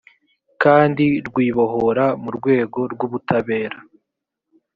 [0.63, 3.77] kandi rwibohora mu rwego rw ubutabera